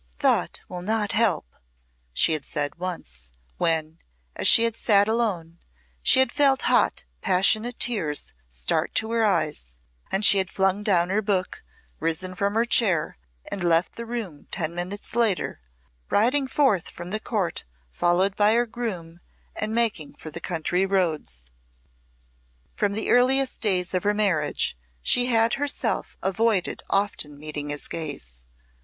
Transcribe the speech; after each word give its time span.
"Thought 0.17 0.61
will 0.67 0.81
not 0.81 1.11
help," 1.11 1.45
she 2.11 2.33
had 2.33 2.43
said 2.43 2.79
once, 2.79 3.29
when, 3.59 3.99
as 4.35 4.47
she 4.47 4.63
had 4.63 4.75
sate 4.75 5.07
alone, 5.07 5.59
she 6.01 6.17
had 6.17 6.31
felt 6.31 6.63
hot, 6.63 7.03
passionate 7.21 7.79
tears 7.79 8.33
start 8.49 8.95
to 8.95 9.11
her 9.11 9.23
eyes, 9.23 9.77
and 10.11 10.25
she 10.25 10.39
had 10.39 10.49
flung 10.49 10.81
down 10.81 11.09
her 11.11 11.21
book, 11.21 11.61
risen 11.99 12.33
from 12.33 12.55
her 12.55 12.65
chair, 12.65 13.19
and 13.51 13.63
left 13.63 13.95
the 13.95 14.07
room 14.07 14.47
ten 14.49 14.73
minutes 14.73 15.15
later, 15.15 15.61
riding 16.09 16.47
forth 16.47 16.89
from 16.89 17.11
the 17.11 17.19
court 17.19 17.63
followed 17.91 18.35
by 18.35 18.55
her 18.55 18.65
groom 18.65 19.19
and 19.55 19.71
making 19.71 20.15
for 20.15 20.31
the 20.31 20.41
country 20.41 20.83
roads. 20.83 21.51
From 22.73 22.93
the 22.93 23.11
earliest 23.11 23.61
days 23.61 23.93
of 23.93 24.01
her 24.05 24.15
marriage 24.15 24.75
she 25.03 25.27
had 25.27 25.53
herself 25.53 26.17
avoided 26.23 26.81
often 26.89 27.37
meeting 27.37 27.69
his 27.69 27.87
gaze. 27.87 28.43